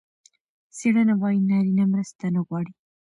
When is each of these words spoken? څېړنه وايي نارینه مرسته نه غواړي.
څېړنه 0.77 1.13
وايي 1.21 1.39
نارینه 1.49 1.83
مرسته 1.93 2.25
نه 2.35 2.41
غواړي. 2.47 2.73